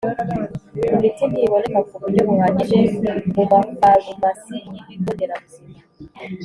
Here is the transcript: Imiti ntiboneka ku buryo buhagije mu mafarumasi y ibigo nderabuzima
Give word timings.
Imiti 0.93 1.23
ntiboneka 1.31 1.79
ku 1.87 1.95
buryo 2.01 2.21
buhagije 2.29 2.77
mu 3.35 3.43
mafarumasi 3.51 4.53
y 4.65 4.79
ibigo 4.93 5.11
nderabuzima 5.15 5.79